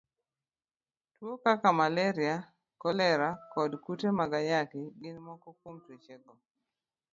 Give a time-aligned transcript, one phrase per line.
[1.15, 2.35] Tuwo kaka malaria,
[2.81, 6.31] kolera, kod kute mag ayaki, gin moko kuom tuochego.